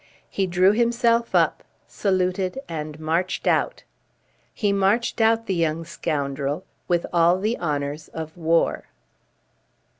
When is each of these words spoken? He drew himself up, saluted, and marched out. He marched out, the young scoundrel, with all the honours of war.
He 0.31 0.47
drew 0.47 0.71
himself 0.71 1.35
up, 1.35 1.63
saluted, 1.85 2.57
and 2.67 2.99
marched 2.99 3.45
out. 3.45 3.83
He 4.51 4.73
marched 4.73 5.21
out, 5.21 5.45
the 5.45 5.53
young 5.53 5.85
scoundrel, 5.85 6.65
with 6.87 7.05
all 7.13 7.39
the 7.39 7.55
honours 7.59 8.07
of 8.07 8.35
war. 8.35 8.85